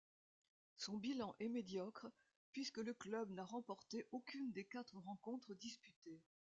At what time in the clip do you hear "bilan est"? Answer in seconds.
1.03-1.47